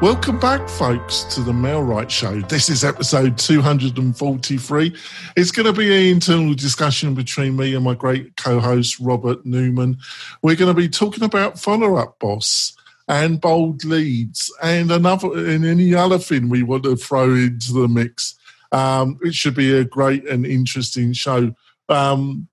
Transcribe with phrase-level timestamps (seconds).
[0.00, 2.40] Welcome back, folks, to the MailRight Show.
[2.40, 4.96] This is episode 243.
[5.36, 9.44] It's going to be an internal discussion between me and my great co host, Robert
[9.44, 9.98] Newman.
[10.40, 12.74] We're going to be talking about follow up boss
[13.08, 17.86] and bold leads and another and any other thing we want to throw into the
[17.86, 18.38] mix.
[18.72, 21.54] Um, it should be a great and interesting show.
[21.90, 22.48] Um,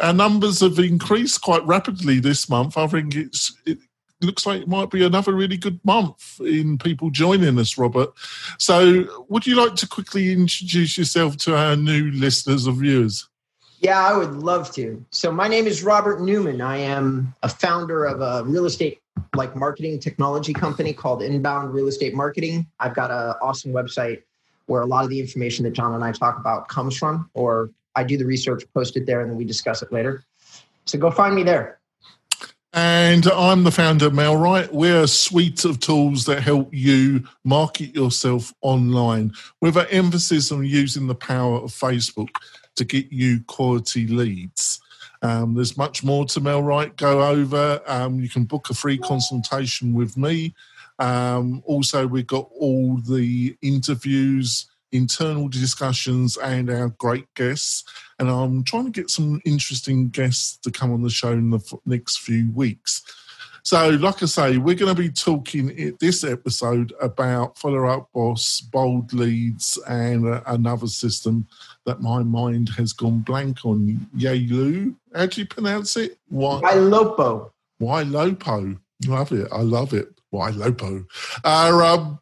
[0.00, 2.78] our numbers have increased quite rapidly this month.
[2.78, 3.78] I think it's it,
[4.22, 8.12] looks like it might be another really good month in people joining us, Robert.
[8.58, 13.28] So, would you like to quickly introduce yourself to our new listeners or viewers?
[13.80, 15.04] Yeah, I would love to.
[15.10, 16.60] So, my name is Robert Newman.
[16.60, 19.00] I am a founder of a real estate
[19.34, 22.66] like marketing technology company called Inbound Real Estate Marketing.
[22.80, 24.22] I've got an awesome website
[24.66, 27.70] where a lot of the information that John and I talk about comes from, or
[27.94, 30.24] I do the research, post it there, and then we discuss it later.
[30.86, 31.78] So go find me there.
[32.74, 34.72] And I'm the founder of MailRight.
[34.72, 40.64] We're a suite of tools that help you market yourself online with an emphasis on
[40.64, 42.30] using the power of Facebook
[42.76, 44.80] to get you quality leads.
[45.20, 46.96] Um, there's much more to MailRight.
[46.96, 47.82] Go over.
[47.86, 50.54] Um, you can book a free consultation with me.
[50.98, 57.84] Um, also, we've got all the interviews internal discussions and our great guests.
[58.18, 61.78] And I'm trying to get some interesting guests to come on the show in the
[61.86, 63.02] next few weeks.
[63.64, 68.08] So, like I say, we're going to be talking in this episode about follow up
[68.12, 71.46] boss, bold leads, and uh, another system
[71.86, 74.04] that my mind has gone blank on.
[74.16, 76.18] Yalu, how do you pronounce it?
[76.28, 77.52] Why Lopo?
[77.78, 78.78] Why Lopo?
[79.06, 79.48] Love it.
[79.52, 80.08] I love it.
[80.30, 81.04] Why Lopo?
[81.44, 82.18] Uh, um,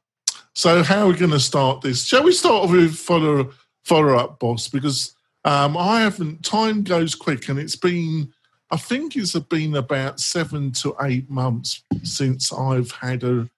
[0.60, 2.04] so how are we going to start this?
[2.04, 3.50] Shall we start with follow
[3.82, 4.68] follow up, boss?
[4.68, 5.14] Because
[5.46, 6.44] um, I haven't.
[6.44, 8.30] Time goes quick, and it's been.
[8.70, 13.48] I think it's been about seven to eight months since I've had a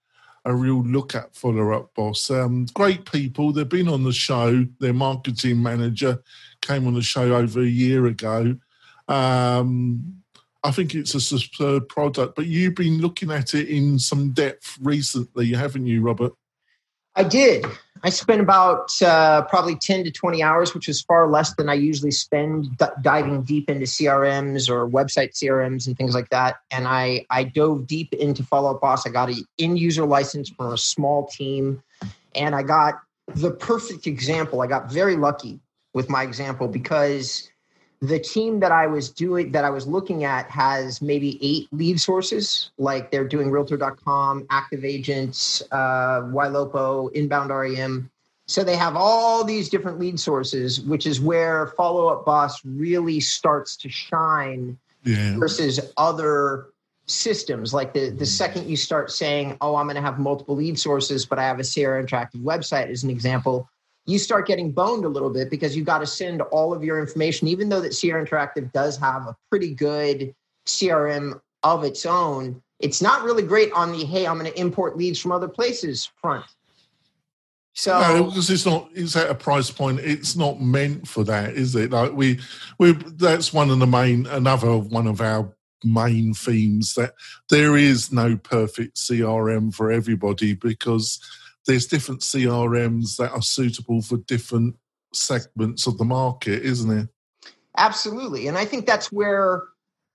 [0.45, 2.31] a real look at follow up, boss.
[2.31, 3.53] Um, great people.
[3.53, 4.65] They've been on the show.
[4.79, 6.23] Their marketing manager
[6.61, 8.57] came on the show over a year ago.
[9.09, 10.23] Um,
[10.63, 14.79] I think it's a superb product, but you've been looking at it in some depth
[14.81, 16.35] recently, haven't you, Robert?
[17.15, 17.65] I did.
[18.05, 21.75] I spent about uh, probably 10 to 20 hours, which was far less than I
[21.75, 26.57] usually spend d- diving deep into CRMs or website CRMs and things like that.
[26.73, 29.07] And I, I dove deep into Follow Up Boss.
[29.07, 31.81] I got an in user license for a small team,
[32.35, 32.95] and I got
[33.35, 34.63] the perfect example.
[34.63, 35.61] I got very lucky
[35.95, 37.52] with my example because
[38.03, 42.01] the team that I was doing that I was looking at has maybe eight lead
[42.01, 42.73] sources.
[42.77, 48.11] Like they're doing realtor.com, active agents, uh, Ylopo, inbound REM.
[48.47, 53.21] So they have all these different lead sources, which is where follow up boss really
[53.21, 55.39] starts to shine yeah.
[55.39, 56.71] versus other
[57.07, 57.73] systems.
[57.73, 61.25] Like the, the second you start saying, oh, I'm going to have multiple lead sources,
[61.25, 63.69] but I have a Sierra Interactive website as an example,
[64.07, 66.99] you start getting boned a little bit because you've got to send all of your
[67.01, 70.35] information, even though that Sierra Interactive does have a pretty good
[70.67, 72.63] CRM of its own.
[72.81, 76.11] It's not really great on the hey, I'm going to import leads from other places
[76.21, 76.45] front.
[77.75, 80.01] So no, because it's not it's at a price point.
[80.01, 81.91] It's not meant for that, is it?
[81.91, 82.39] Like we
[82.79, 87.15] we that's one of the main another one of our main themes that
[87.49, 91.19] there is no perfect CRM for everybody because
[91.67, 94.77] there's different CRMs that are suitable for different
[95.13, 97.09] segments of the market, isn't it?
[97.77, 98.49] Absolutely.
[98.49, 99.63] And I think that's where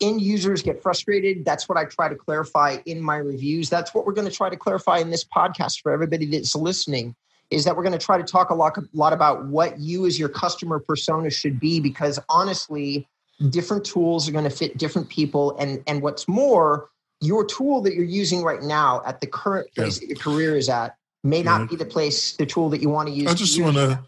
[0.02, 1.46] end users get frustrated.
[1.46, 3.70] That's what I try to clarify in my reviews.
[3.70, 7.16] That's what we're going to try to clarify in this podcast for everybody that's listening
[7.50, 10.06] is that we're going to try to talk a lot, a lot about what you
[10.06, 13.08] as your customer persona should be because honestly,
[13.50, 15.56] different tools are going to fit different people.
[15.58, 16.90] And, and what's more,
[17.22, 20.02] your tool that you're using right now at the current place yeah.
[20.02, 20.96] that your career is at
[21.28, 21.68] may not yeah.
[21.68, 23.30] be the place, the tool that you want to use.
[23.30, 24.00] I just want to,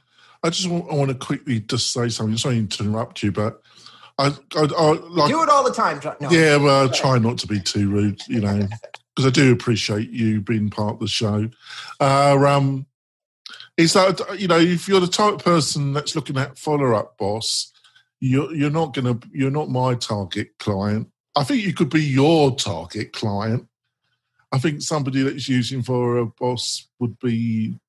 [0.43, 2.37] I just want, I want to quickly just say something.
[2.37, 3.61] Sorry to interrupt you, but
[4.17, 6.01] I, I, I like, do it all the time.
[6.19, 6.29] No.
[6.29, 8.67] Yeah, well, I try not to be too rude, you know,
[9.15, 11.49] because I do appreciate you being part of the show.
[12.01, 12.85] Uh, um,
[13.77, 17.17] is that you know, if you're the type of person that's looking at follow up,
[17.17, 17.71] boss,
[18.19, 21.09] you're you're not gonna, you're not my target client.
[21.37, 23.68] I think you could be your target client,
[24.51, 27.79] I think somebody that's using for a boss would be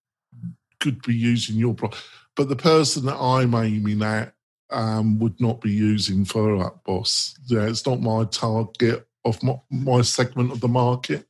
[0.78, 2.02] could be using your product,
[2.36, 4.34] but the person that I'm aiming at
[4.70, 7.34] um, would not be using for that boss.
[7.46, 11.26] Yeah, it's not my target of my, my segment of the market.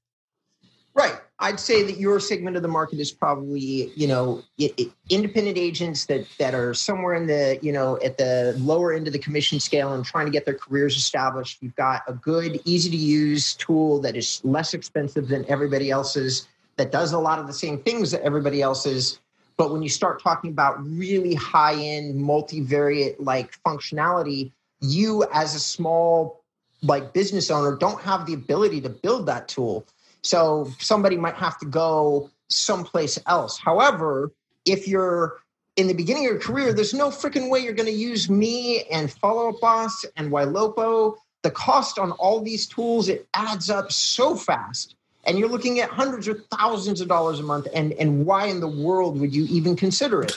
[0.94, 1.18] Right.
[1.42, 5.56] I'd say that your segment of the market is probably, you know, it, it, independent
[5.56, 9.18] agents that that are somewhere in the, you know, at the lower end of the
[9.18, 11.62] commission scale and trying to get their careers established.
[11.62, 16.46] You've got a good, easy to use tool that is less expensive than everybody else's
[16.76, 19.18] that does a lot of the same things that everybody else's.
[19.56, 25.60] But when you start talking about really high end, multivariate like functionality, you as a
[25.60, 26.42] small
[26.82, 29.86] like business owner don't have the ability to build that tool.
[30.22, 33.58] So somebody might have to go someplace else.
[33.58, 34.32] However,
[34.64, 35.38] if you're
[35.76, 38.82] in the beginning of your career, there's no freaking way you're going to use me
[38.84, 41.16] and Follow Up Boss and Ylopo.
[41.42, 44.94] The cost on all these tools, it adds up so fast
[45.24, 48.60] and you're looking at hundreds or thousands of dollars a month and and why in
[48.60, 50.34] the world would you even consider it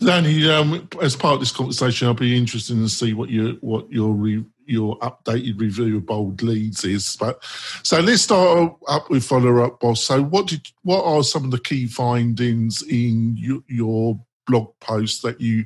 [0.00, 3.90] danny um, as part of this conversation i'll be interested to see what your what
[3.90, 7.38] your re, your updated review of bold leads is but
[7.82, 11.50] so let's start up with follow up boss so what did what are some of
[11.50, 15.64] the key findings in your, your blog post that you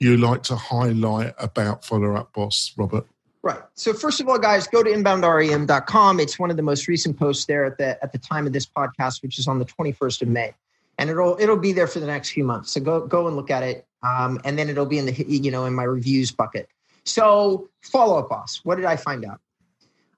[0.00, 3.06] you like to highlight about follow up boss robert
[3.42, 3.60] Right.
[3.74, 6.20] So first of all, guys, go to inboundrem.com.
[6.20, 8.66] It's one of the most recent posts there at the at the time of this
[8.66, 10.52] podcast, which is on the 21st of May,
[10.98, 12.72] and it'll it'll be there for the next few months.
[12.72, 15.50] So go go and look at it, um, and then it'll be in the you
[15.50, 16.68] know in my reviews bucket.
[17.08, 18.60] So follow up, boss.
[18.64, 19.40] What did I find out?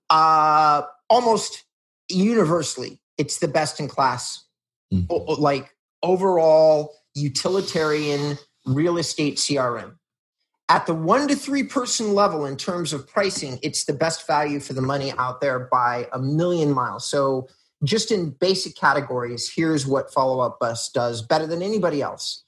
[0.08, 1.64] Uh, almost
[2.08, 4.44] universally, it's the best in class.
[4.92, 5.40] Mm-hmm.
[5.40, 9.94] Like overall utilitarian real estate CRM
[10.70, 14.60] at the one to three person level in terms of pricing, it's the best value
[14.60, 17.04] for the money out there by a million miles.
[17.04, 17.48] So,
[17.82, 22.44] just in basic categories, here's what Follow Up Boss does better than anybody else.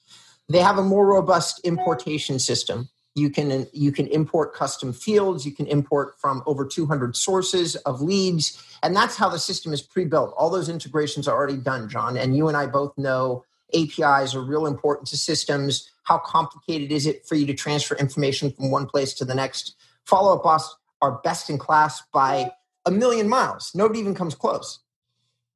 [0.47, 2.89] They have a more robust importation system.
[3.15, 5.45] You can you can import custom fields.
[5.45, 9.81] You can import from over 200 sources of leads, and that's how the system is
[9.81, 10.33] pre-built.
[10.35, 12.17] All those integrations are already done, John.
[12.17, 17.05] And you and I both know APIs are real important to systems how complicated is
[17.05, 19.75] it for you to transfer information from one place to the next?
[20.05, 22.51] Follow up boss are best in class by
[22.85, 23.71] a million miles.
[23.73, 24.79] Nobody even comes close,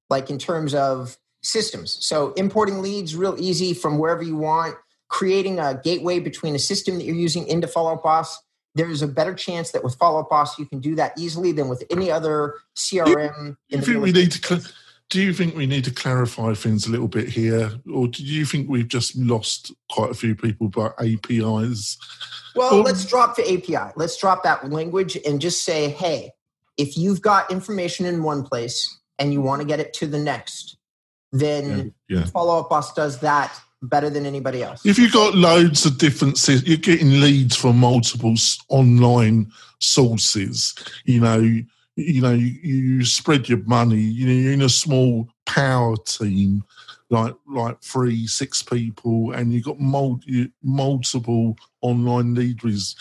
[0.09, 1.97] like in terms of systems.
[2.05, 4.75] So importing leads real easy from wherever you want.
[5.09, 8.37] Creating a gateway between a system that you're using into Follow Up Boss.
[8.75, 11.67] There's a better chance that with Follow Up Boss you can do that easily than
[11.67, 13.55] with any other CRM.
[13.69, 14.47] You, you think we need to?
[14.47, 14.73] Cl-
[15.09, 18.45] do you think we need to clarify things a little bit here, or do you
[18.45, 21.97] think we've just lost quite a few people by APIs?
[22.55, 23.93] Well, or- let's drop the API.
[23.95, 26.31] Let's drop that language and just say, hey,
[26.75, 30.19] if you've got information in one place and you want to get it to the
[30.19, 30.77] next,
[31.31, 32.25] then yeah, yeah.
[32.25, 34.85] Follow Up Boss does that better than anybody else.
[34.85, 38.35] If you've got loads of different, you're getting leads from multiple
[38.69, 40.73] online sources.
[41.05, 41.39] You know,
[41.95, 43.99] you know, you, you spread your money.
[43.99, 46.63] You know, you're in a small power team,
[47.09, 52.95] like like three, six people, and you've got multi, multiple online leaders.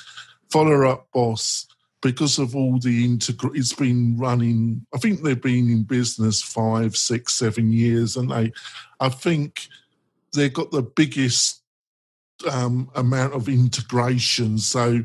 [0.51, 1.67] Follow up, boss.
[2.03, 4.87] Because of all the integr, it's been running.
[4.95, 8.53] I think they've been in business five, six, seven years, and they,
[9.01, 9.67] I think,
[10.37, 11.63] they've got the biggest
[12.51, 14.59] um, amount of integration.
[14.59, 15.03] So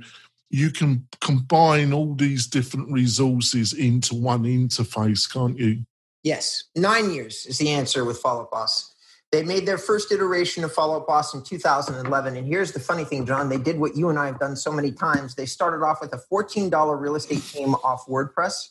[0.49, 5.85] you can combine all these different resources into one interface, can't you?
[6.23, 8.93] Yes, nine years is the answer with Follow Up Boss.
[9.31, 12.35] They made their first iteration of Follow Up Boss in 2011.
[12.35, 13.47] And here's the funny thing, John.
[13.47, 15.35] They did what you and I have done so many times.
[15.35, 18.69] They started off with a $14 real estate team off WordPress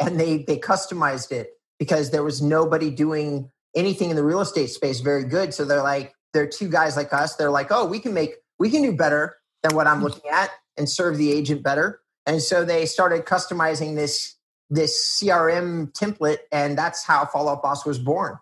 [0.00, 4.70] and they, they customized it because there was nobody doing anything in the real estate
[4.70, 5.54] space very good.
[5.54, 7.36] So they're like, they're two guys like us.
[7.36, 10.50] They're like, oh, we can make, we can do better than what I'm looking at
[10.76, 12.00] and serve the agent better.
[12.26, 14.34] And so they started customizing this
[14.70, 18.38] this CRM template, and that's how Follow Up Boss was born.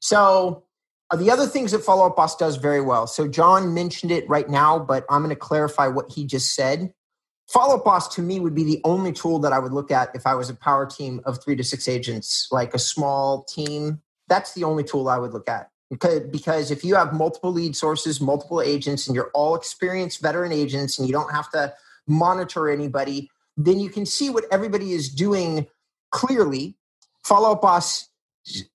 [0.00, 0.64] So
[1.10, 3.06] uh, the other things that Follow Up Boss does very well.
[3.06, 6.92] So John mentioned it right now, but I'm going to clarify what he just said.
[7.48, 10.14] Follow Up Boss to me would be the only tool that I would look at
[10.14, 14.02] if I was a power team of three to six agents, like a small team.
[14.28, 15.70] That's the only tool I would look at.
[15.90, 20.52] Because, because if you have multiple lead sources, multiple agents, and you're all experienced veteran
[20.52, 21.72] agents, and you don't have to
[22.06, 25.66] monitor anybody, then you can see what everybody is doing
[26.10, 26.76] clearly.
[27.24, 28.08] Follow Up Boss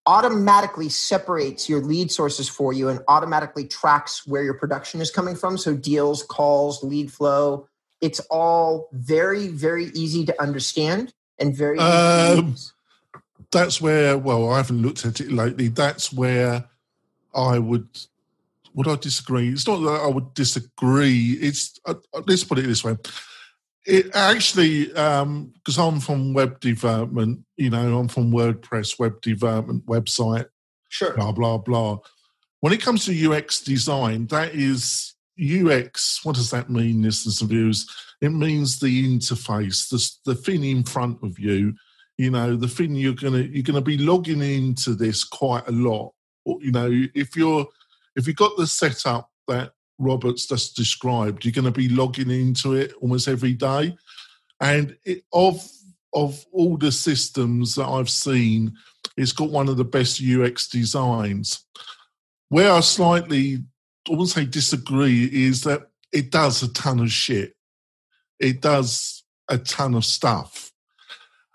[0.05, 5.36] automatically separates your lead sources for you and automatically tracks where your production is coming
[5.36, 5.57] from.
[5.57, 7.67] So deals, calls, lead flow.
[8.01, 11.79] It's all very, very easy to understand and very.
[11.79, 12.55] Um,
[13.53, 14.17] that's where.
[14.17, 15.69] Well, I haven't looked at it lately.
[15.69, 16.65] That's where
[17.33, 17.88] I would
[18.74, 19.50] would I disagree?
[19.50, 21.33] It's not that I would disagree.
[21.33, 22.98] It's uh, uh let's put it this way.
[23.86, 29.86] It actually, because um, I'm from web development, you know, I'm from WordPress web development
[29.86, 30.48] website.
[30.89, 31.13] Sure.
[31.15, 32.00] Blah blah blah.
[32.62, 36.24] When it comes to UX design, that is UX.
[36.24, 37.88] What does that mean, listeners and viewers?
[38.22, 41.75] It means the interface, the the thing in front of you.
[42.17, 46.13] You know, the thing you're gonna you're gonna be logging into this quite a lot.
[46.46, 47.67] You know, if you're
[48.15, 52.74] if you've got the setup that Robert's just described, you're going to be logging into
[52.74, 53.96] it almost every day.
[54.60, 55.67] And it, of
[56.15, 58.74] of all the systems that I've seen,
[59.17, 61.65] it's got one of the best UX designs.
[62.50, 63.63] Where I slightly,
[64.08, 67.55] I wouldn't say disagree, is that it does a ton of shit.
[68.39, 70.72] It does a ton of stuff.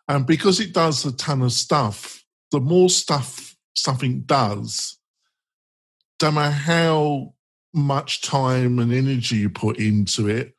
[0.09, 4.99] And because it does a ton of stuff, the more stuff something does,
[6.23, 7.35] no matter how
[7.75, 10.55] much time and energy you put into it,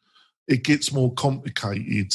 [0.48, 2.14] it gets more complicated.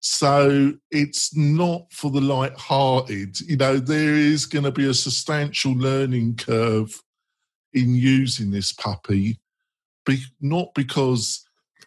[0.00, 3.40] So it's not for the light-hearted.
[3.40, 7.02] You know, there is going to be a substantial learning curve
[7.72, 9.40] in using this puppy,
[10.06, 11.44] be, not because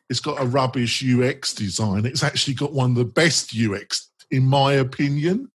[0.10, 2.06] it's got a rubbish UX design.
[2.06, 5.52] It's actually got one of the best UX in my opinion.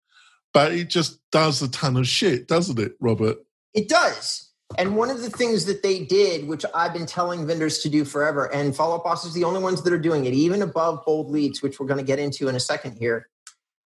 [0.53, 3.37] But it just does a ton of shit, doesn't it, Robert?
[3.73, 4.49] It does.
[4.77, 8.05] And one of the things that they did, which I've been telling vendors to do
[8.05, 11.03] forever, and Follow Up Boss is the only ones that are doing it, even above
[11.05, 13.29] Bold Leads, which we're going to get into in a second here.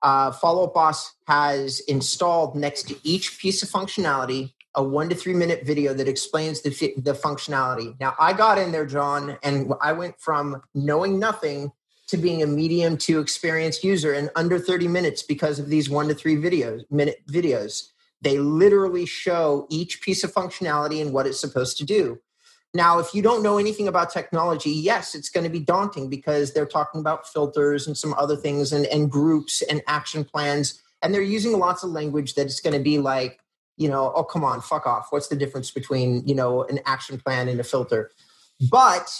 [0.04, 5.16] Uh, Follow Up Boss has installed next to each piece of functionality a one to
[5.16, 8.00] three minute video that explains the, the functionality.
[8.00, 11.72] Now, I got in there, John, and I went from knowing nothing
[12.08, 16.08] to being a medium to experienced user in under 30 minutes because of these one
[16.08, 17.90] to three videos minute videos.
[18.22, 22.20] They literally show each piece of functionality and what it's supposed to do.
[22.74, 26.54] Now if you don't know anything about technology yes it's going to be daunting because
[26.54, 31.14] they're talking about filters and some other things and, and groups and action plans and
[31.14, 33.40] they're using lots of language that it's going to be like
[33.78, 35.08] you know oh come on fuck off.
[35.10, 38.12] What's the difference between you know an action plan and a filter?
[38.72, 39.14] But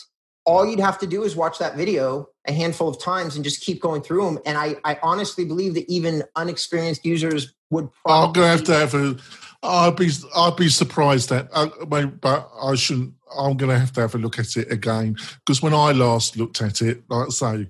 [0.48, 3.62] all you'd have to do is watch that video a handful of times and just
[3.62, 4.40] keep going through them.
[4.46, 7.90] And I, I honestly believe that even unexperienced users would.
[8.06, 9.18] I'm gonna have to have a.
[9.64, 13.14] I'd be I'd be surprised that, uh, but I shouldn't.
[13.38, 16.62] I'm gonna have to have a look at it again because when I last looked
[16.62, 17.70] at it, like I say,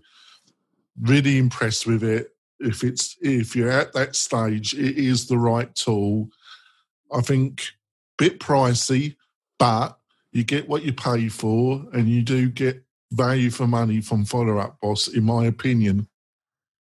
[1.01, 2.31] really impressed with it.
[2.59, 6.29] If it's if you're at that stage, it is the right tool.
[7.11, 7.63] I think
[8.17, 9.15] bit pricey,
[9.57, 9.97] but
[10.31, 14.57] you get what you pay for, and you do get value for money from follow
[14.57, 16.07] up boss, in my opinion.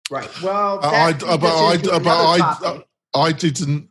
[0.10, 0.30] Right.
[0.42, 2.84] Well, I, I, but I, but I,
[3.16, 3.90] I, didn't.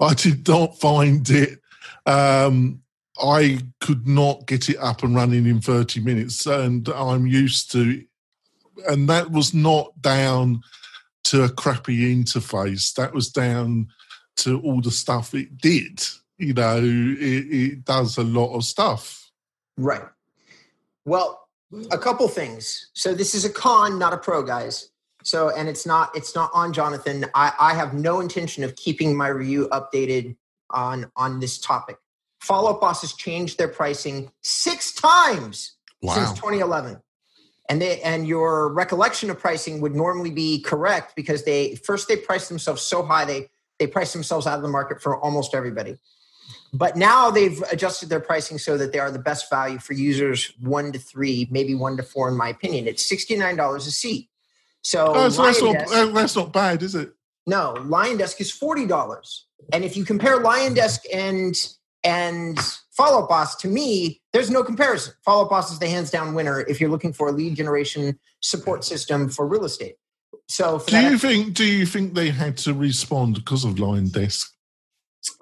[0.00, 1.60] I did not find it.
[2.06, 2.82] Um,
[3.22, 8.02] I could not get it up and running in 30 minutes, and I'm used to,
[8.88, 10.62] and that was not down
[11.24, 12.94] to a crappy interface.
[12.94, 13.88] That was down
[14.36, 16.02] to all the stuff it did
[16.40, 19.30] you know, it, it does a lot of stuff.
[19.76, 20.02] Right.
[21.04, 21.46] Well,
[21.90, 22.90] a couple things.
[22.94, 24.90] So this is a con, not a pro, guys.
[25.22, 27.26] So and it's not it's not on Jonathan.
[27.34, 30.36] I, I have no intention of keeping my review updated
[30.70, 31.96] on on this topic.
[32.40, 36.14] Follow Up Boss has changed their pricing six times wow.
[36.14, 37.00] since 2011
[37.68, 42.16] and they and your recollection of pricing would normally be correct because they first they
[42.16, 43.48] priced themselves so high they
[43.78, 45.96] they priced themselves out of the market for almost everybody
[46.72, 50.52] but now they've adjusted their pricing so that they are the best value for users
[50.60, 52.86] one to three, maybe one to four, in my opinion.
[52.86, 54.28] It's $69 a seat.
[54.82, 57.12] So, oh, so that's, not, that's not bad, is it?
[57.46, 59.40] No, Lion Desk is $40.
[59.72, 61.54] And if you compare Lion Desk and
[62.02, 62.58] and
[62.92, 65.12] Follow Boss, to me, there's no comparison.
[65.22, 68.84] Follow Boss is the hands down winner if you're looking for a lead generation support
[68.84, 69.96] system for real estate.
[70.48, 74.49] So, do you think do you think they had to respond because of Lion Desk?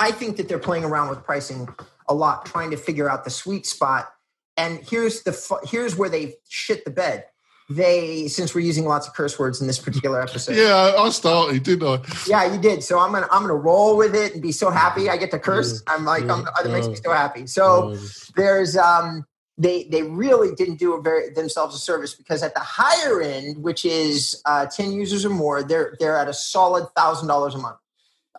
[0.00, 1.68] I think that they're playing around with pricing
[2.08, 4.12] a lot, trying to figure out the sweet spot.
[4.56, 7.26] And here's the here's where they shit the bed.
[7.70, 10.56] They, since we're using lots of curse words in this particular episode.
[10.56, 12.00] Yeah, I started, didn't I?
[12.26, 12.82] Yeah, you did.
[12.82, 15.38] So I'm gonna I'm gonna roll with it and be so happy I get to
[15.38, 15.82] curse.
[15.87, 17.47] I'm like, I'm, it makes me so happy.
[17.47, 17.97] So
[18.37, 19.26] there's um
[19.58, 23.62] they they really didn't do a very themselves a service because at the higher end,
[23.62, 27.58] which is uh, 10 users or more, they're they're at a solid thousand dollars a
[27.58, 27.76] month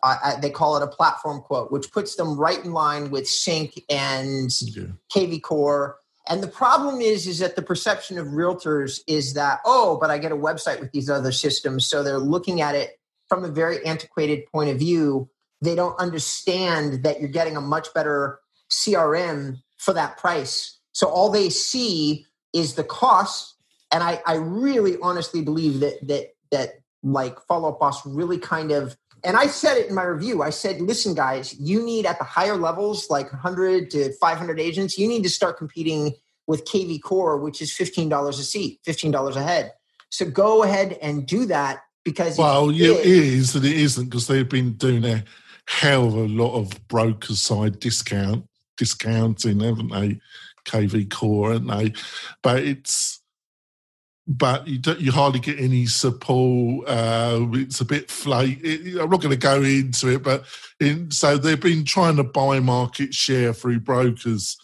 [0.02, 3.82] uh, they call it a platform quote, which puts them right in line with Sync
[3.88, 4.84] and yeah.
[5.14, 5.96] KV Core.
[6.28, 10.18] And the problem is, is that the perception of realtors is that, oh, but I
[10.18, 11.86] get a website with these other systems.
[11.86, 15.28] So they're looking at it from a very antiquated point of view.
[15.60, 18.40] They don't understand that you're getting a much better
[18.70, 20.78] CRM for that price.
[20.92, 23.54] So all they see is the cost.
[23.92, 28.70] And I, I really honestly believe that that that like follow up boss really kind
[28.72, 30.42] of and I said it in my review.
[30.42, 34.98] I said, listen, guys, you need at the higher levels, like 100 to 500 agents,
[34.98, 36.12] you need to start competing
[36.46, 39.72] with KV Core, which is $15 a seat, $15 a head.
[40.10, 44.26] So go ahead and do that because well, yeah, it is and it isn't because
[44.26, 45.24] they've been doing a
[45.66, 48.46] hell of a lot of broker side discount
[48.76, 50.18] discounting, haven't they?
[50.66, 51.92] KV Core, haven't they?
[52.42, 53.19] But it's
[54.30, 56.88] but you don't, you hardly get any support.
[56.88, 58.60] Uh, it's a bit flake.
[58.62, 60.44] It, I'm not going to go into it, but
[60.78, 64.56] in, so they've been trying to buy market share through brokers,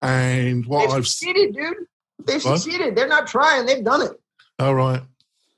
[0.00, 1.76] and what they've I've succeeded, dude.
[2.24, 2.60] They've what?
[2.60, 2.96] succeeded.
[2.96, 3.66] They're not trying.
[3.66, 4.12] They've done it.
[4.58, 5.02] All right.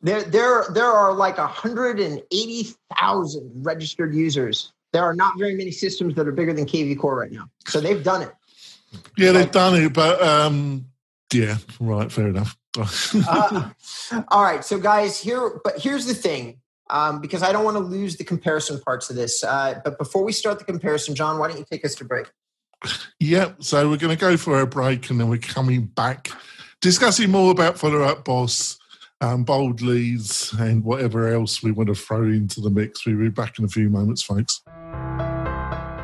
[0.01, 4.73] There, there, there are like 180,000 registered users.
[4.93, 7.49] There are not very many systems that are bigger than KV Core right now.
[7.69, 8.33] So they've done it.
[9.17, 10.87] Yeah, they've done it, but um,
[11.33, 12.57] yeah, right, fair enough.
[12.79, 13.71] uh,
[14.29, 16.61] all right, so guys, here, but here's the thing,
[16.91, 19.45] um, because I don't want to lose the comparison parts of this.
[19.45, 22.31] Uh, but before we start the comparison, John, why don't you take us to break?
[23.21, 23.63] Yep.
[23.63, 26.31] So we're going to go for a break, and then we're coming back,
[26.81, 28.79] discussing more about follow up boss,
[29.21, 33.07] um, bold leads, and whatever else we want to throw into the mix.
[33.07, 34.63] We'll be back in a few moments, folks.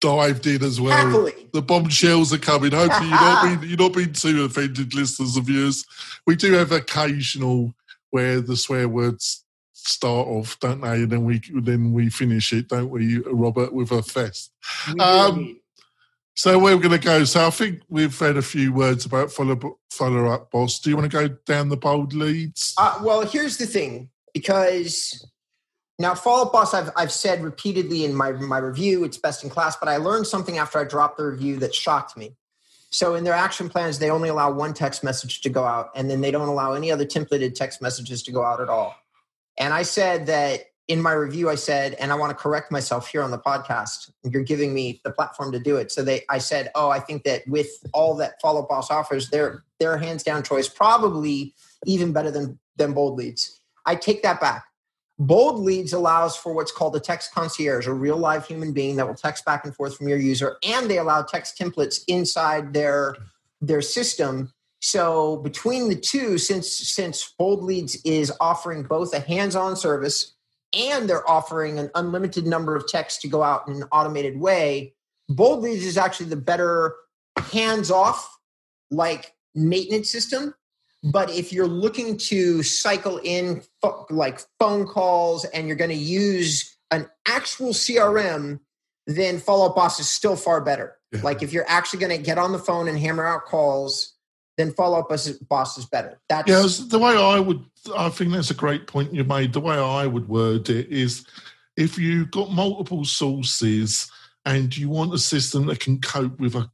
[0.00, 1.06] dived in as well.
[1.06, 1.32] Happily.
[1.52, 2.72] The bombshells are coming.
[2.72, 5.84] Hopefully, you're not being you're not being too offended, listeners of yours.
[6.26, 7.74] We do have occasional
[8.10, 11.02] where the swear words start off, don't they?
[11.02, 14.52] And then we then we finish it, don't we, Robert, with a fest.
[15.00, 15.60] Um,
[16.34, 17.24] so where we're going to go.
[17.24, 20.78] So I think we've had a few words about follow follow up, boss.
[20.78, 22.74] Do you want to go down the bold leads?
[22.78, 25.26] Uh, well, here's the thing, because
[25.98, 29.50] now, Follow Up Boss, I've, I've said repeatedly in my, my review, it's best in
[29.50, 32.36] class, but I learned something after I dropped the review that shocked me.
[32.90, 36.08] So, in their action plans, they only allow one text message to go out, and
[36.10, 38.96] then they don't allow any other templated text messages to go out at all.
[39.58, 43.08] And I said that in my review, I said, and I want to correct myself
[43.08, 44.10] here on the podcast.
[44.24, 45.92] You're giving me the platform to do it.
[45.92, 49.64] So they, I said, oh, I think that with all that Follow Boss offers, they're,
[49.78, 53.60] they're hands down choice, probably even better than, than Bold Leads.
[53.84, 54.64] I take that back.
[55.18, 59.06] Bold Leads allows for what's called a text concierge, a real live human being that
[59.06, 63.16] will text back and forth from your user, and they allow text templates inside their
[63.60, 64.52] their system.
[64.80, 70.34] So between the two, since since Bold Leads is offering both a hands-on service
[70.72, 74.94] and they're offering an unlimited number of texts to go out in an automated way,
[75.28, 76.94] Bold Leads is actually the better
[77.50, 78.38] hands-off
[78.92, 80.54] like maintenance system
[81.02, 85.96] but if you're looking to cycle in fo- like phone calls and you're going to
[85.96, 88.60] use an actual CRM,
[89.06, 90.96] then Follow Up Boss is still far better.
[91.12, 91.20] Yeah.
[91.22, 94.14] Like if you're actually going to get on the phone and hammer out calls,
[94.56, 96.20] then Follow Up Boss is better.
[96.28, 96.86] That's yeah.
[96.88, 97.64] The way I would,
[97.96, 99.52] I think that's a great point you made.
[99.52, 101.24] The way I would word it is,
[101.76, 104.10] if you've got multiple sources
[104.44, 106.68] and you want a system that can cope with a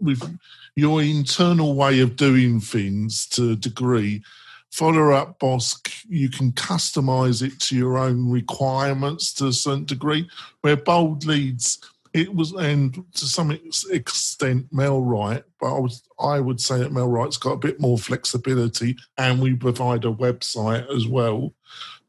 [0.00, 0.38] with
[0.76, 4.22] your internal way of doing things to a degree.
[4.70, 10.28] Follow up boss, you can customize it to your own requirements to a certain degree.
[10.60, 11.78] Where bold leads,
[12.12, 13.58] it was, and to some
[13.90, 18.96] extent, MailRight, but I, was, I would say that MailRight's got a bit more flexibility,
[19.16, 21.54] and we provide a website as well,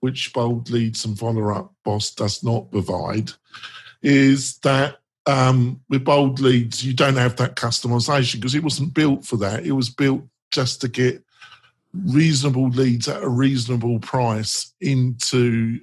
[0.02, 3.32] which bold leads and follow up boss does not provide.
[4.02, 9.26] Is that um, with bold leads, you don't have that customization because it wasn't built
[9.26, 9.66] for that.
[9.66, 11.22] It was built just to get
[11.94, 15.80] reasonable leads at a reasonable price into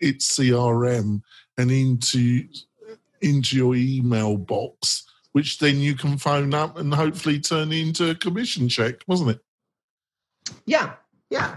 [0.00, 1.22] its CRM
[1.58, 2.46] and into
[3.20, 8.14] into your email box, which then you can phone up and hopefully turn into a
[8.14, 9.40] commission check, wasn't it?
[10.66, 10.94] Yeah,
[11.30, 11.56] yeah,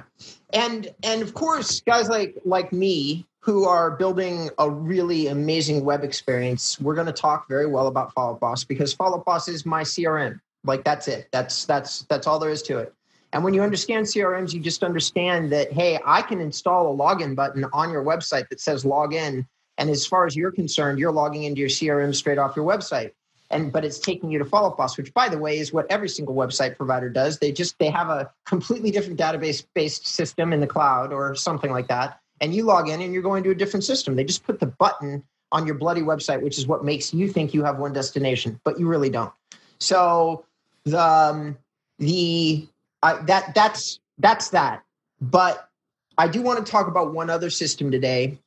[0.53, 6.03] and and of course, guys like like me who are building a really amazing web
[6.03, 9.47] experience, we're going to talk very well about Follow Up Boss because Follow Up Boss
[9.47, 10.41] is my CRM.
[10.65, 11.29] Like that's it.
[11.31, 12.93] That's that's that's all there is to it.
[13.31, 17.37] And when you understand CRMs, you just understand that hey, I can install a login
[17.37, 21.43] button on your website that says login, and as far as you're concerned, you're logging
[21.43, 23.11] into your CRM straight off your website.
[23.49, 25.85] And but it's taking you to Follow Up Boss, which by the way is what
[25.89, 27.39] every single website provider does.
[27.39, 31.71] They just they have a completely different database based system in the cloud or something
[31.71, 34.15] like that and you log in and you're going to a different system.
[34.15, 37.53] They just put the button on your bloody website, which is what makes you think
[37.53, 39.31] you have one destination, but you really don't.
[39.79, 40.45] So
[40.83, 41.57] the um,
[41.99, 42.67] the
[43.03, 44.83] uh, that that's that's that.
[45.21, 45.69] But
[46.17, 48.39] I do want to talk about one other system today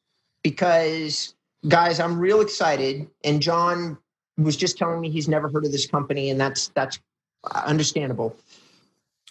[0.42, 1.34] because,
[1.68, 3.08] guys, I'm real excited.
[3.24, 3.98] And John
[4.36, 7.00] was just telling me he's never heard of this company, and that's that's
[7.52, 8.36] understandable.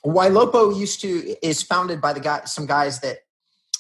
[0.05, 3.19] Ylopo used to is founded by the guy, some guys that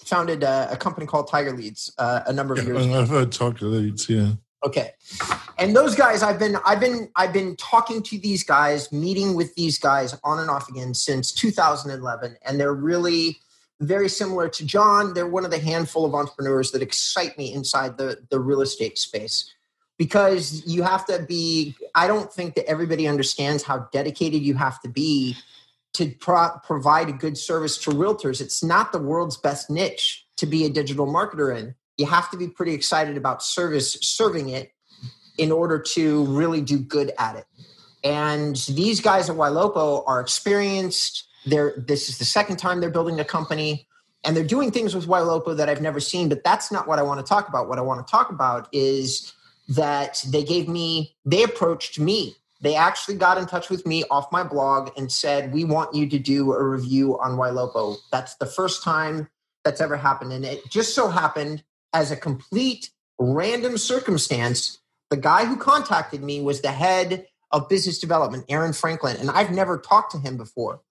[0.09, 2.85] founded a, a company called Tiger Leads uh, a number of Yeah, years.
[2.85, 3.01] ago.
[3.01, 4.31] I've heard Tiger Leads, yeah.
[4.65, 4.91] Okay.
[5.57, 9.55] And those guys I've been I've been I've been talking to these guys, meeting with
[9.55, 13.39] these guys on and off again since 2011 and they're really
[13.79, 15.13] very similar to John.
[15.13, 18.97] They're one of the handful of entrepreneurs that excite me inside the the real estate
[18.97, 19.53] space
[19.97, 24.81] because you have to be I don't think that everybody understands how dedicated you have
[24.81, 25.37] to be
[25.99, 28.39] to pro- provide a good service to realtors.
[28.39, 31.75] It's not the world's best niche to be a digital marketer in.
[31.97, 34.71] You have to be pretty excited about service serving it
[35.37, 37.45] in order to really do good at it.
[38.01, 41.27] And these guys at Ylopo are experienced.
[41.45, 43.85] They're this is the second time they're building a company
[44.23, 47.01] and they're doing things with Ylopo that I've never seen, but that's not what I
[47.01, 47.67] want to talk about.
[47.67, 49.33] What I want to talk about is
[49.67, 54.31] that they gave me they approached me they actually got in touch with me off
[54.31, 57.97] my blog and said we want you to do a review on Ylopo.
[58.11, 59.29] That's the first time
[59.63, 65.45] that's ever happened and it just so happened as a complete random circumstance the guy
[65.45, 70.11] who contacted me was the head of business development Aaron Franklin and I've never talked
[70.13, 70.81] to him before.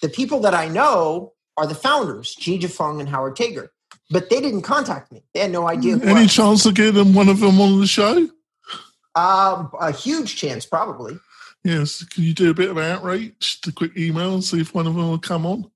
[0.00, 3.68] The people that I know are the founders, Ji Fung and Howard Tager.
[4.10, 5.22] But they didn't contact me.
[5.32, 5.98] They had no idea.
[6.02, 8.28] Any chance of getting one of them on the show?
[9.14, 11.18] Um, a huge chance, probably.
[11.64, 12.02] Yes.
[12.04, 14.94] Can you do a bit of outreach, a quick email, and see if one of
[14.94, 15.70] them will come on?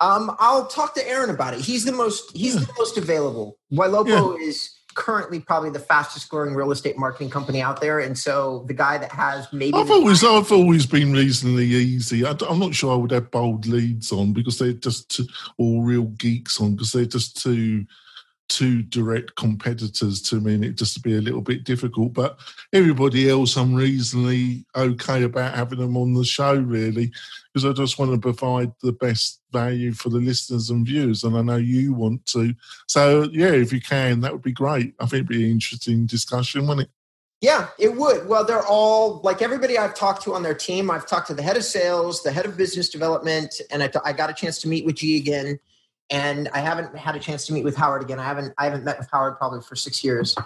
[0.00, 1.60] Um, I'll talk to Aaron about it.
[1.60, 3.58] He's the most he's the most available.
[3.72, 8.64] Ylopo is currently probably the fastest growing real estate marketing company out there, and so
[8.68, 12.24] the guy that has maybe I've always, I've always been reasonably easy.
[12.24, 15.82] I, am not sure I would have bold leads on because they're just too, all
[15.82, 17.84] real geeks on because they're just too
[18.48, 22.12] too direct competitors to me, and it just to be a little bit difficult.
[22.14, 22.38] But
[22.72, 27.12] everybody else, I'm reasonably okay about having them on the show, really,
[27.52, 31.36] because I just want to provide the best value for the listeners and viewers, and
[31.36, 32.54] I know you want to.
[32.86, 34.94] So yeah, if you can, that would be great.
[34.98, 36.90] I think it'd be an interesting discussion, wouldn't it?
[37.40, 38.26] Yeah, it would.
[38.26, 40.90] Well, they're all like everybody I've talked to on their team.
[40.90, 44.12] I've talked to the head of sales, the head of business development, and I, I
[44.12, 45.60] got a chance to meet with G again.
[46.10, 48.18] And I haven't had a chance to meet with Howard again.
[48.18, 50.36] I haven't I haven't met with Howard probably for six years.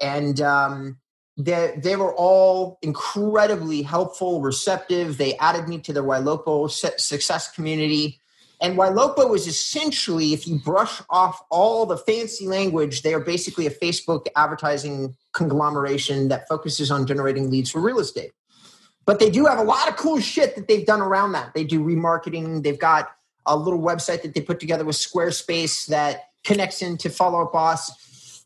[0.00, 0.98] And um,
[1.36, 5.16] they they were all incredibly helpful, receptive.
[5.18, 8.20] They added me to their Ylopo su- success community.
[8.60, 13.66] And Ylopo is essentially, if you brush off all the fancy language, they are basically
[13.66, 18.32] a Facebook advertising conglomeration that focuses on generating leads for real estate.
[19.04, 21.54] But they do have a lot of cool shit that they've done around that.
[21.54, 22.62] They do remarketing.
[22.62, 23.10] They've got
[23.46, 28.44] a little website that they put together with Squarespace that connects into Follow Up Boss.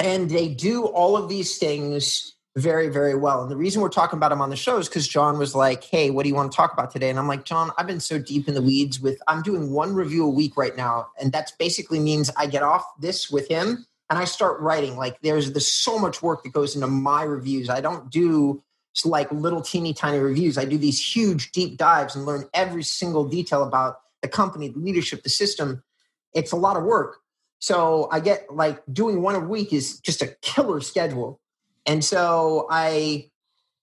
[0.00, 3.42] And they do all of these things very, very well.
[3.42, 5.84] And the reason we're talking about them on the show is because John was like,
[5.84, 7.10] Hey, what do you want to talk about today?
[7.10, 9.94] And I'm like, John, I've been so deep in the weeds with, I'm doing one
[9.94, 11.08] review a week right now.
[11.20, 14.96] And that basically means I get off this with him and I start writing.
[14.96, 17.68] Like there's, there's so much work that goes into my reviews.
[17.68, 18.62] I don't do
[19.04, 20.56] like little teeny tiny reviews.
[20.56, 24.78] I do these huge deep dives and learn every single detail about the company, the
[24.78, 25.82] leadership, the system.
[26.34, 27.18] It's a lot of work.
[27.58, 31.40] So I get like doing one a week is just a killer schedule.
[31.86, 33.30] And so I,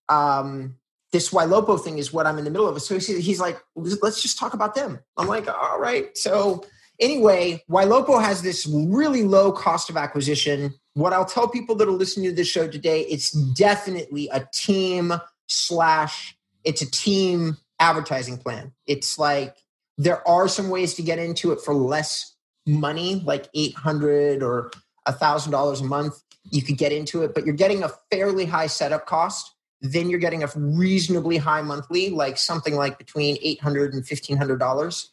[0.09, 0.75] um,
[1.11, 2.81] this Ylopo thing is what I'm in the middle of.
[2.81, 4.99] So he's, like, let's just talk about them.
[5.15, 6.15] I'm like, all right.
[6.17, 6.65] So
[6.99, 10.73] anyway, Ylopo has this really low cost of acquisition.
[10.93, 15.13] What I'll tell people that are listening to this show today, it's definitely a team
[15.47, 18.73] slash, it's a team advertising plan.
[18.85, 19.55] It's like
[19.97, 24.71] there are some ways to get into it for less money, like 800 or
[25.07, 26.21] $1,000 a month.
[26.51, 29.53] You could get into it, but you're getting a fairly high setup cost.
[29.81, 35.07] Then you're getting a reasonably high monthly, like something like between $800 and $1,500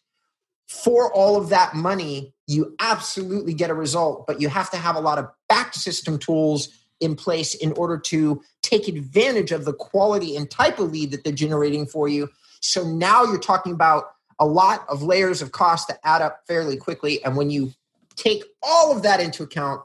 [0.71, 4.95] for all of that money, you absolutely get a result, but you have to have
[4.95, 6.69] a lot of back system tools
[7.01, 11.25] in place in order to take advantage of the quality and type of lead that
[11.25, 12.29] they're generating for you.
[12.61, 16.77] So now you're talking about a lot of layers of cost that add up fairly
[16.77, 17.23] quickly.
[17.23, 17.73] And when you
[18.17, 19.83] take all of that into account,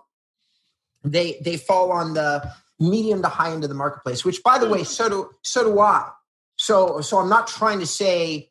[1.03, 4.67] they they fall on the medium to high end of the marketplace, which by the
[4.67, 4.85] way, mm-hmm.
[4.85, 6.09] so do so do I.
[6.55, 8.49] So so I'm not trying to say,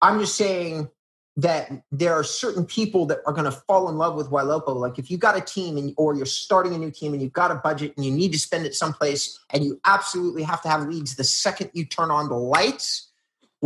[0.00, 0.88] I'm just saying
[1.36, 4.76] that there are certain people that are going to fall in love with Ylopo.
[4.76, 7.32] Like if you've got a team and or you're starting a new team and you've
[7.32, 10.68] got a budget and you need to spend it someplace and you absolutely have to
[10.68, 13.11] have leads the second you turn on the lights,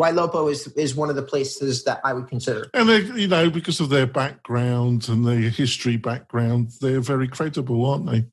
[0.04, 2.68] Ylopo is is one of the places that I would consider.
[2.74, 7.84] And they, you know, because of their background and their history background, they're very credible,
[7.86, 8.24] aren't they?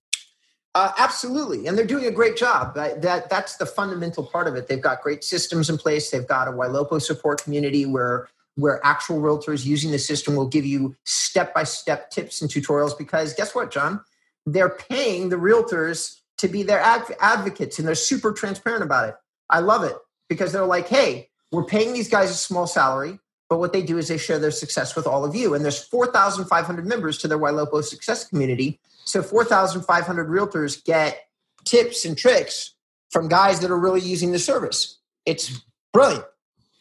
[0.76, 2.74] Uh, absolutely, and they're doing a great job.
[2.76, 4.68] That, that that's the fundamental part of it.
[4.68, 6.10] They've got great systems in place.
[6.10, 10.66] They've got a Ylopo support community where where actual realtors using the system will give
[10.66, 12.98] you step by step tips and tutorials.
[12.98, 14.02] Because guess what, John?
[14.46, 19.16] They're paying the realtors to be their adv- advocates, and they're super transparent about it.
[19.50, 19.96] I love it
[20.28, 24.00] because they're like, hey, we're paying these guys a small salary, but what they do
[24.00, 25.54] is they share their success with all of you.
[25.54, 28.80] And there's 4,500 members to their Ylopo success community.
[29.06, 31.28] So 4,500 realtors get
[31.64, 32.74] tips and tricks
[33.12, 34.98] from guys that are really using the service.
[35.28, 35.62] It's
[35.94, 36.26] brilliant,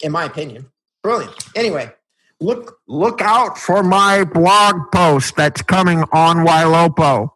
[0.02, 0.70] in my opinion.
[1.02, 1.34] Brilliant.
[1.54, 1.92] Anyway,
[2.40, 7.30] look look out for my blog post that's coming on Ylopo.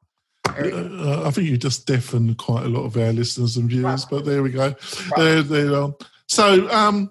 [0.46, 4.24] Uh, I think you just deafened quite a lot of our listeners and viewers, but
[4.24, 4.74] there we go.
[5.16, 5.88] There, there.
[6.28, 7.10] So, um,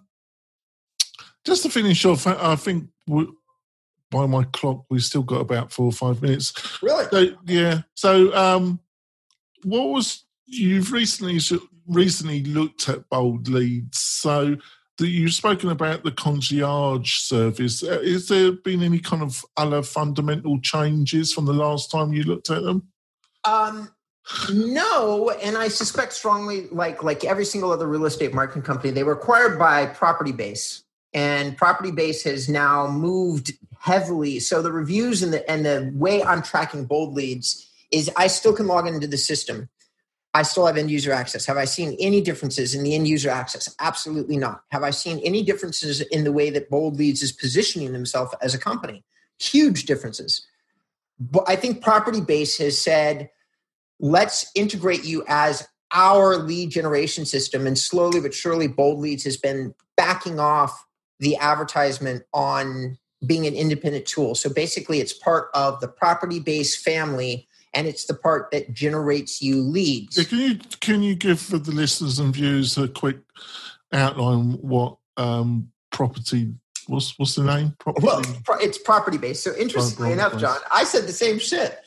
[1.45, 3.27] just to finish off, I think we,
[4.11, 6.81] by my clock, we've still got about four or five minutes.
[6.81, 7.05] Really?
[7.11, 7.81] So, yeah.
[7.95, 8.79] So, um,
[9.63, 11.39] what was you've recently
[11.87, 13.99] recently looked at bold leads?
[13.99, 14.57] So,
[14.97, 17.83] that you've spoken about the concierge service.
[17.83, 22.23] Uh, is there been any kind of other fundamental changes from the last time you
[22.23, 22.87] looked at them?
[23.43, 23.89] Um,
[24.51, 29.03] no, and I suspect strongly, like like every single other real estate marketing company, they
[29.03, 30.83] were acquired by Property Base,
[31.15, 34.39] and Property Base has now moved heavily.
[34.39, 38.53] So the reviews and the and the way I'm tracking bold leads is I still
[38.53, 39.69] can log into the system.
[40.33, 41.45] I still have end user access.
[41.45, 43.73] Have I seen any differences in the end user access?
[43.79, 44.63] Absolutely not.
[44.71, 48.53] Have I seen any differences in the way that Bold Leads is positioning themselves as
[48.53, 49.05] a company?
[49.39, 50.45] Huge differences.
[51.17, 53.29] But I think Property Base has said,
[54.01, 57.65] let's integrate you as our lead generation system.
[57.65, 60.84] And slowly but surely, Bold Leads has been backing off
[61.19, 64.35] the advertisement on being an independent tool.
[64.35, 69.41] So basically, it's part of the property based family and it's the part that generates
[69.41, 70.17] you leads.
[70.17, 73.17] Yeah, can you can you give for the listeners and viewers a quick
[73.91, 76.53] outline what um, property
[76.87, 77.75] what's what's the name?
[77.79, 78.05] Property.
[78.05, 78.21] Well,
[78.61, 79.43] it's property based.
[79.43, 81.79] So interestingly enough, John, I said the same shit.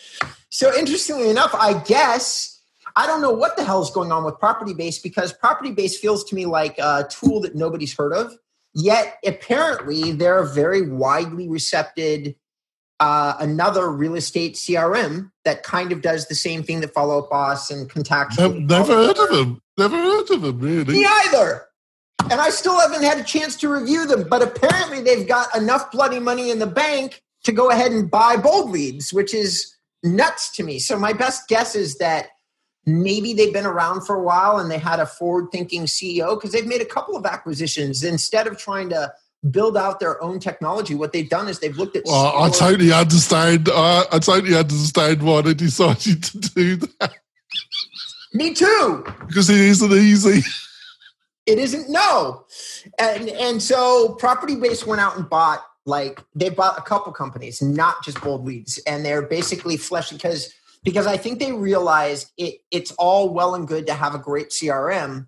[0.50, 2.60] So interestingly enough, I guess
[2.96, 6.00] I don't know what the hell is going on with property based because property based
[6.00, 8.32] feels to me like a tool that nobody's heard of.
[8.74, 12.36] Yet apparently they're a very widely recepted
[13.00, 17.30] uh, another real estate CRM that kind of does the same thing that Follow Up
[17.30, 18.38] Boss and Contact.
[18.38, 19.62] Never, never heard of them.
[19.76, 20.94] Never heard of them, really.
[20.94, 21.66] Me either.
[22.30, 25.90] And I still haven't had a chance to review them, but apparently they've got enough
[25.92, 30.50] bloody money in the bank to go ahead and buy bold leads, which is nuts
[30.56, 30.78] to me.
[30.78, 32.30] So my best guess is that
[32.88, 36.52] maybe they've been around for a while and they had a forward thinking CEO because
[36.52, 39.12] they've made a couple of acquisitions instead of trying to
[39.50, 40.94] build out their own technology.
[40.94, 42.04] What they've done is they've looked at.
[42.06, 43.68] Well, I totally understand.
[43.68, 47.12] Uh, I totally understand why they decided to do that.
[48.32, 49.04] Me too.
[49.26, 50.42] Because it isn't easy.
[51.46, 51.88] It isn't.
[51.88, 52.44] No,
[52.98, 57.62] and and so property base went out and bought like they bought a couple companies,
[57.62, 60.52] not just bold leads, and they're basically fleshing because
[60.84, 62.60] because I think they realized it.
[62.70, 65.26] It's all well and good to have a great CRM,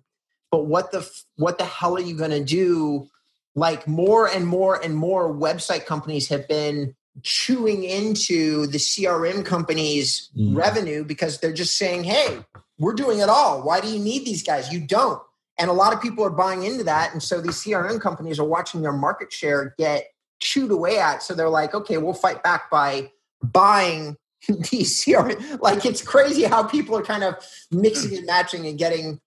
[0.51, 3.07] but what the what the hell are you going to do?
[3.55, 10.29] Like more and more and more website companies have been chewing into the CRM companies'
[10.37, 10.55] mm.
[10.55, 12.39] revenue because they're just saying, "Hey,
[12.79, 13.61] we're doing it all.
[13.61, 14.71] Why do you need these guys?
[14.71, 15.21] You don't."
[15.59, 18.45] And a lot of people are buying into that, and so these CRM companies are
[18.45, 20.07] watching their market share get
[20.39, 21.21] chewed away at.
[21.21, 23.11] So they're like, "Okay, we'll fight back by
[23.43, 24.17] buying
[24.71, 27.35] these CRM." Like it's crazy how people are kind of
[27.71, 29.19] mixing and matching and getting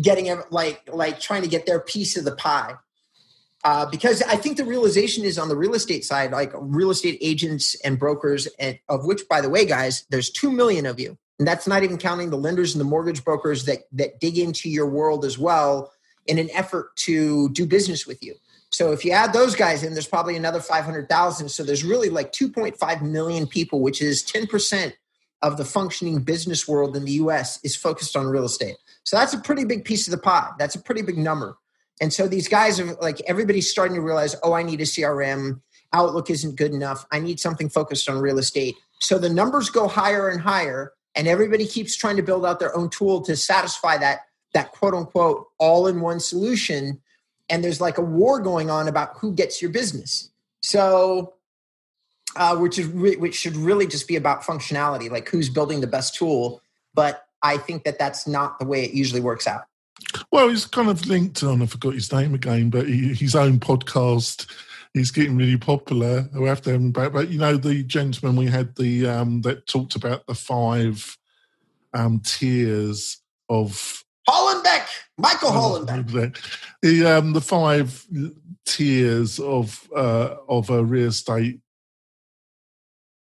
[0.00, 2.74] getting like like trying to get their piece of the pie.
[3.64, 7.16] Uh, because I think the realization is on the real estate side, like real estate
[7.20, 11.16] agents and brokers, and of which, by the way, guys, there's two million of you,
[11.38, 14.68] and that's not even counting the lenders and the mortgage brokers that that dig into
[14.68, 15.92] your world as well
[16.26, 18.34] in an effort to do business with you.
[18.72, 21.48] So if you add those guys in, there's probably another 500,000.
[21.48, 24.94] So there's really like 2.5 million people, which is 10%
[25.42, 28.76] of the functioning business world in the US is focused on real estate.
[29.04, 30.50] So that's a pretty big piece of the pie.
[30.58, 31.58] That's a pretty big number.
[32.00, 35.60] And so these guys are like, everybody's starting to realize, oh, I need a CRM.
[35.92, 37.04] Outlook isn't good enough.
[37.12, 38.76] I need something focused on real estate.
[39.00, 42.74] So the numbers go higher and higher, and everybody keeps trying to build out their
[42.74, 44.20] own tool to satisfy that
[44.54, 47.00] that quote unquote all in one solution.
[47.52, 50.30] And there's like a war going on about who gets your business.
[50.62, 51.34] So,
[52.34, 55.86] uh, which is re- which should really just be about functionality, like who's building the
[55.86, 56.60] best tool.
[56.94, 59.62] But I think that that's not the way it usually works out.
[60.32, 61.62] Well, he's kind of linked on.
[61.62, 64.50] I forgot his name again, but he, his own podcast
[64.94, 66.28] he's getting really popular.
[66.34, 67.12] We have to have him back.
[67.12, 71.16] But you know, the gentleman we had the um, that talked about the five
[71.94, 74.86] um, tiers of Hollenbeck,
[75.18, 76.38] Michael Hollenbeck.
[76.82, 78.06] The um, the five
[78.66, 81.60] tiers of uh, of a real estate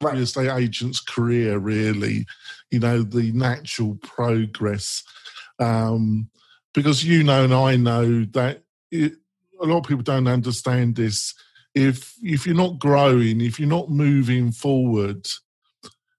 [0.03, 0.15] right.
[0.15, 1.59] real estate agent's career.
[1.59, 2.27] Really,
[2.71, 5.03] you know, the natural progress.
[5.59, 6.31] Um,
[6.73, 9.15] because you know and I know that it,
[9.61, 11.35] a lot of people don't understand this
[11.75, 15.27] if if you're not growing, if you're not moving forward,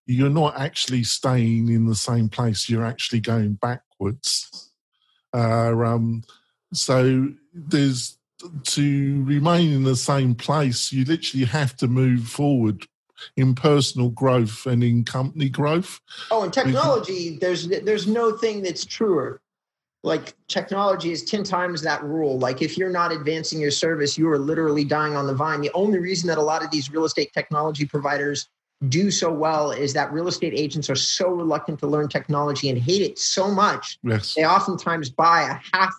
[0.05, 2.69] you're not actually staying in the same place.
[2.69, 4.70] You're actually going backwards.
[5.33, 6.23] Uh, um,
[6.73, 8.17] so there's
[8.63, 10.91] to remain in the same place.
[10.91, 12.87] You literally have to move forward
[13.37, 15.99] in personal growth and in company growth.
[16.31, 19.41] Oh, in technology, there's there's no thing that's truer
[20.03, 22.39] like technology is 10 times that rule.
[22.39, 25.61] Like if you're not advancing your service, you are literally dying on the vine.
[25.61, 28.49] The only reason that a lot of these real estate technology providers
[28.89, 32.77] do so well is that real estate agents are so reluctant to learn technology and
[32.77, 33.99] hate it so much.
[34.03, 34.35] Yes.
[34.35, 35.93] They oftentimes buy a half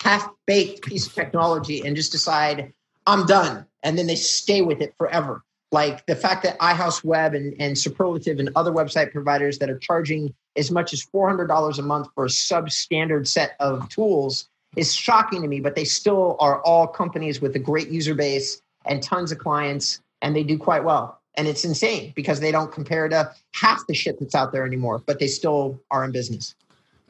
[0.00, 2.72] half baked piece of technology and just decide
[3.06, 5.42] I'm done and then they stay with it forever.
[5.72, 9.78] Like the fact that iHouse Web and, and Superlative and other website providers that are
[9.78, 15.42] charging as much as $400 a month for a substandard set of tools is shocking
[15.42, 19.32] to me, but they still are all companies with a great user base and tons
[19.32, 21.20] of clients, and they do quite well.
[21.36, 25.02] And it's insane because they don't compare to half the shit that's out there anymore,
[25.04, 26.54] but they still are in business.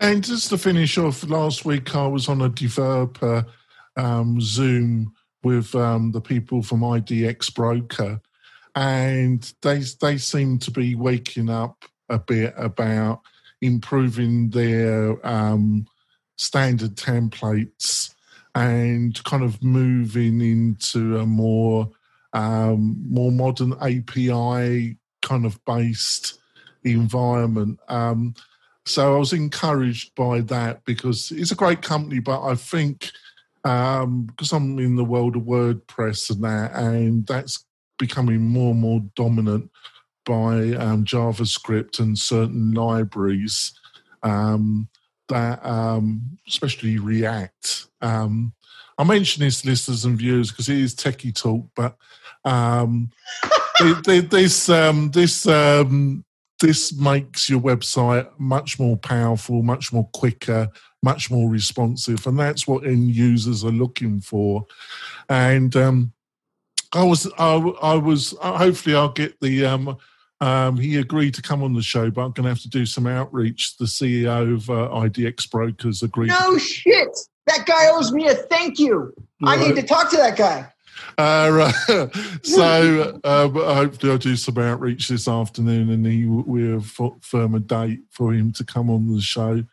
[0.00, 3.46] And just to finish off, last week I was on a developer
[3.96, 8.20] um, Zoom with um, the people from IDX Broker,
[8.74, 13.20] and they they seem to be waking up a bit about
[13.60, 15.86] improving their um,
[16.36, 18.14] standard templates
[18.54, 21.90] and kind of moving into a more
[22.34, 26.38] um, more modern API kind of based
[26.82, 27.80] environment.
[27.88, 28.34] Um,
[28.84, 33.10] so I was encouraged by that because it's a great company, but I think
[33.64, 37.64] um, because I'm in the world of WordPress and that, and that's
[37.98, 39.70] becoming more and more dominant
[40.26, 43.78] by um, JavaScript and certain libraries
[44.22, 44.88] um,
[45.28, 47.86] that, um, especially React.
[48.02, 48.52] Um,
[48.98, 51.96] I mention this, listeners and viewers, because it is techie talk, but
[52.44, 53.10] um,
[53.80, 55.46] this um, this
[56.60, 60.68] this makes your website much more powerful, much more quicker,
[61.02, 64.64] much more responsive, and that's what end users are looking for.
[65.28, 65.74] And
[66.94, 68.34] I was, I, I was.
[68.40, 69.96] Uh, hopefully, I'll get the um,
[70.40, 72.86] um, he agreed to come on the show, but I'm going to have to do
[72.86, 73.76] some outreach.
[73.76, 76.28] The CEO of uh, IDX Brokers agreed.
[76.28, 77.08] No shit.
[77.46, 79.12] That guy owes me a thank you.
[79.42, 79.58] Right.
[79.58, 80.72] I need to talk to that guy.
[81.18, 81.72] Uh,
[82.42, 86.84] so uh, hopefully I'll do some outreach this afternoon and he we'll
[87.20, 89.64] firm a date for him to come on the show.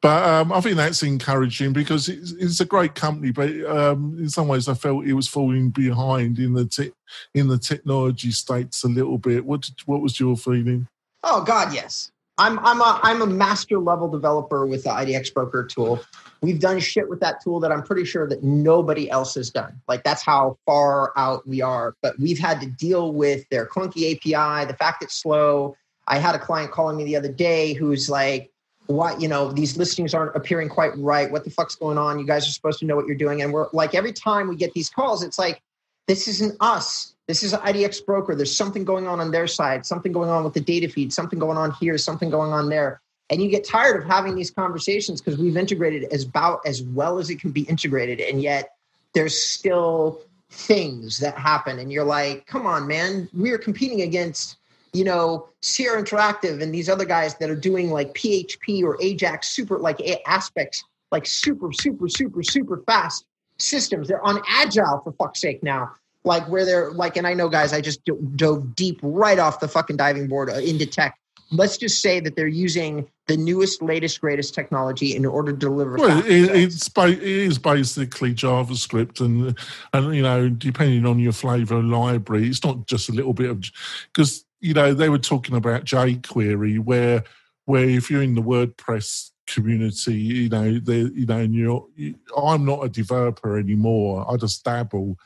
[0.00, 3.32] But um, I think that's encouraging because it's, it's a great company.
[3.32, 6.92] But um, in some ways, I felt it was falling behind in the te-
[7.34, 9.44] in the technology states a little bit.
[9.44, 10.86] What did, what was your feeling?
[11.24, 12.12] Oh God, yes.
[12.38, 16.00] I'm I'm a I'm a master level developer with the IDX Broker tool.
[16.40, 19.80] We've done shit with that tool that I'm pretty sure that nobody else has done.
[19.88, 21.96] Like that's how far out we are.
[22.00, 25.76] But we've had to deal with their clunky API, the fact it's slow.
[26.06, 28.52] I had a client calling me the other day who's like,
[28.86, 29.20] "What?
[29.20, 32.46] you know these listings aren't appearing quite right what the fuck's going on you guys
[32.46, 34.88] are supposed to know what you're doing and we're like every time we get these
[34.88, 35.60] calls it's like
[36.06, 38.34] this isn't us this is an idx broker.
[38.34, 41.38] There's something going on on their side something going on with the data feed something
[41.38, 43.00] going on here something going on there.
[43.30, 47.18] And you get tired of having these conversations because we've integrated as about as well
[47.18, 48.20] as it can be integrated.
[48.20, 48.70] And yet
[49.12, 51.78] there's still things that happen.
[51.78, 53.28] And you're like come on man.
[53.32, 54.56] We're competing against
[54.92, 59.48] you know, Sierra Interactive and these other guys that are doing like PHP or Ajax
[59.48, 63.26] super like aspects, like super, super, super, super fast
[63.58, 64.08] systems.
[64.08, 65.92] They're on agile for fuck's sake now.
[66.28, 68.00] Like where they're like, and I know guys, I just
[68.36, 71.18] dove deep right off the fucking diving board uh, into tech.
[71.50, 75.96] Let's just say that they're using the newest, latest, greatest technology in order to deliver.
[75.96, 79.58] Well, it, it's it is basically JavaScript, and
[79.94, 83.64] and you know, depending on your flavor library, it's not just a little bit of
[84.12, 87.24] because you know, they were talking about jQuery, where
[87.64, 92.14] where if you're in the WordPress community, you know, they, you know, and you're, you,
[92.36, 94.26] I'm not a developer anymore.
[94.30, 95.16] I just dabble.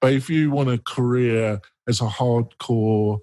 [0.00, 3.20] But if you want a career as a hardcore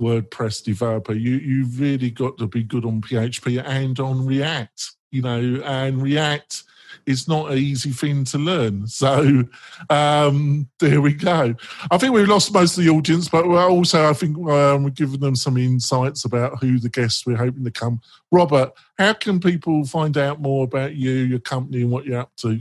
[0.00, 4.92] WordPress developer, you you've really got to be good on PHP and on React.
[5.10, 6.62] You know, and React
[7.06, 8.86] is not an easy thing to learn.
[9.00, 9.44] So
[9.88, 11.54] um, there we go.
[11.90, 15.20] I think we've lost most of the audience, but also, I think, um, we're giving
[15.20, 18.02] them some insights about who the guests we're hoping to come.
[18.30, 22.36] Robert, how can people find out more about you, your company, and what you're up
[22.36, 22.60] to?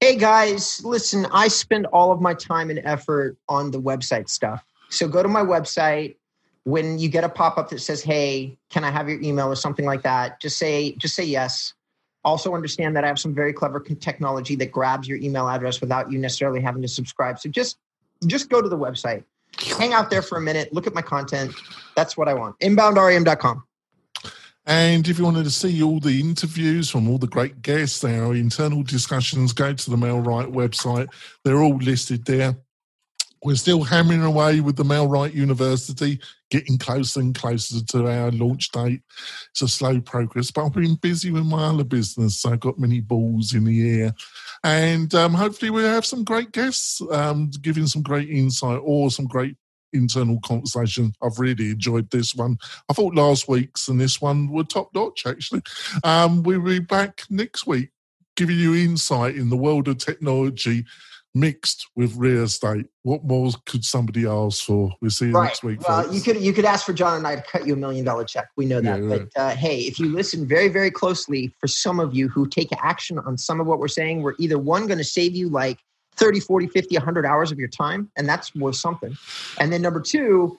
[0.00, 4.64] Hey guys, listen, I spend all of my time and effort on the website stuff.
[4.90, 6.14] So go to my website.
[6.62, 9.84] When you get a pop-up that says, "Hey, can I have your email?" or something
[9.84, 11.74] like that, just say just say yes.
[12.24, 16.12] Also understand that I have some very clever technology that grabs your email address without
[16.12, 17.40] you necessarily having to subscribe.
[17.40, 17.78] So just
[18.26, 19.24] just go to the website.
[19.78, 21.52] Hang out there for a minute, look at my content.
[21.96, 22.56] That's what I want.
[22.60, 23.64] Inboundrem.com.
[24.68, 28.34] And if you wanted to see all the interviews from all the great guests, our
[28.34, 31.08] internal discussions, go to the MailRight website.
[31.42, 32.54] They're all listed there.
[33.42, 38.70] We're still hammering away with the MailRight University, getting closer and closer to our launch
[38.70, 39.00] date.
[39.52, 42.78] It's a slow progress, but I've been busy with my other business, so I've got
[42.78, 44.12] many balls in the air.
[44.64, 49.26] And um, hopefully, we'll have some great guests um, giving some great insight or some
[49.26, 49.56] great
[49.92, 51.12] internal conversation.
[51.22, 52.58] I've really enjoyed this one.
[52.88, 55.62] I thought last week's and this one were top notch, actually.
[56.04, 57.90] Um, we'll be back next week
[58.36, 60.84] giving you insight in the world of technology
[61.34, 62.86] mixed with real estate.
[63.02, 64.92] What more could somebody ask for?
[65.00, 65.46] We'll see you right.
[65.46, 65.86] next week.
[65.86, 66.14] Well, folks.
[66.14, 68.24] you could you could ask for John and I to cut you a million dollar
[68.24, 68.48] check.
[68.56, 69.02] We know that.
[69.02, 72.48] Yeah, but uh, hey, if you listen very very closely, for some of you who
[72.48, 75.48] take action on some of what we're saying, we're either one going to save you
[75.48, 75.78] like
[76.18, 79.16] 30, 40, 50, 100 hours of your time, and that's worth something.
[79.58, 80.58] And then number two,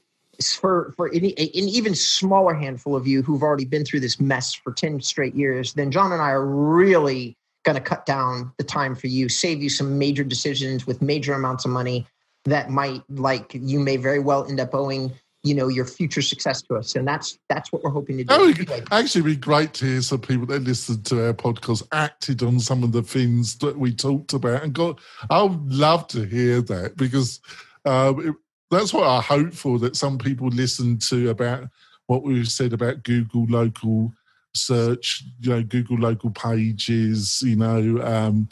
[0.60, 4.54] for for any, an even smaller handful of you who've already been through this mess
[4.54, 8.64] for 10 straight years, then John and I are really going to cut down the
[8.64, 12.08] time for you, save you some major decisions with major amounts of money
[12.46, 15.12] that might like you may very well end up owing
[15.44, 16.96] you know your future success to us.
[16.96, 18.34] And that's that's what we're hoping to do.
[18.34, 22.60] Anyway, actually be great to hear some people that listened to our podcast acted on
[22.60, 24.64] some of the things that we talked about.
[24.64, 27.40] And got I would love to hear that because
[27.86, 28.36] um, it,
[28.70, 31.70] that's what I hope for that some people listen to about
[32.08, 34.12] what we've said about Google local
[34.56, 38.50] search, you know, Google local pages, you know, um,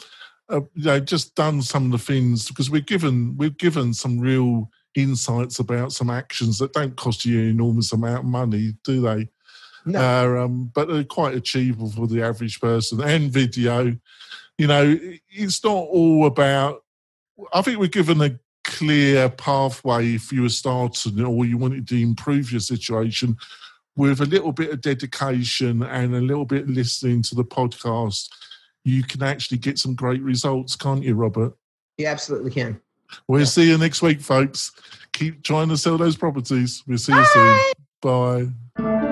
[0.49, 4.19] uh, you know, just done some of the things because we're given we've given some
[4.19, 9.01] real insights about some actions that don't cost you an enormous amount of money, do
[9.01, 9.29] they?
[9.85, 13.01] no, Uh, um, but they're quite achievable for the average person.
[13.01, 13.95] And video,
[14.57, 16.83] you know, it's not all about.
[17.53, 22.01] I think we're given a clear pathway if you were starting or you wanted to
[22.01, 23.37] improve your situation
[23.95, 28.29] with a little bit of dedication and a little bit of listening to the podcast.
[28.83, 31.53] You can actually get some great results, can't you, Robert?
[31.97, 32.79] you absolutely can
[33.27, 33.45] We'll Yeah.
[33.45, 34.71] see you next week, folks.
[35.13, 36.83] Keep trying to sell those properties.
[36.87, 37.59] We'll see you soon.
[38.01, 39.06] Bye.